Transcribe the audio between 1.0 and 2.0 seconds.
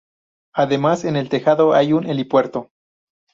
en el tejado, hay